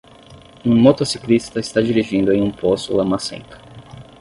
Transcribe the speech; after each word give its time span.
Um 0.65 0.75
motociclista 0.81 1.59
está 1.59 1.79
dirigindo 1.79 2.33
em 2.33 2.41
um 2.41 2.49
poço 2.49 2.91
lamacento. 2.91 3.55